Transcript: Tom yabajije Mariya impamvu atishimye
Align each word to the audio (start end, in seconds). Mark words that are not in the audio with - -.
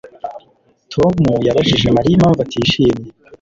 Tom 0.93 1.13
yabajije 1.47 1.87
Mariya 1.95 2.15
impamvu 2.15 2.39
atishimye 2.41 3.09